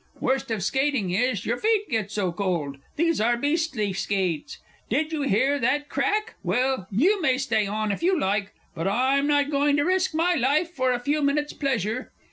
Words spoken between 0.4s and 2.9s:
of skating is, your feet get so cold!...